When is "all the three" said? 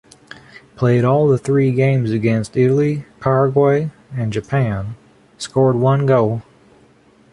1.05-1.71